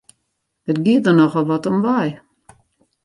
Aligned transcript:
It 0.71 0.77
gie 0.85 0.97
der 1.03 1.15
nochal 1.17 1.47
wat 1.49 1.67
om 1.71 1.77
wei! 1.85 2.07